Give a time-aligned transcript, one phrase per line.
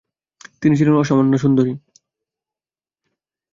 [0.61, 1.73] তিনি ছিলেন অসামান্যা সুন্দরী।